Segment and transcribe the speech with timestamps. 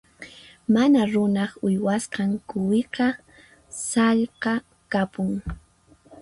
[0.73, 3.07] Mana runaq uywasqan quwiqa
[3.89, 4.53] sallqa
[4.91, 5.31] kapun.